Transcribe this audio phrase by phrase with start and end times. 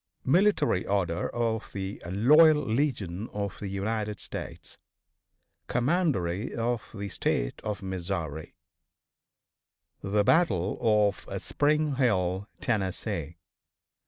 [0.25, 4.79] Military Order OF THE Loyal Legion of the United States
[5.67, 8.55] COMMANDERY OF THE STATE OF MISSOURI
[10.01, 13.37] The Battle of Spring Hill, Tennessee.